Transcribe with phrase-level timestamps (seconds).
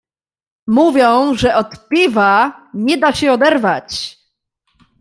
[0.67, 4.17] "Mówią, że od piwa nie da się oderwać."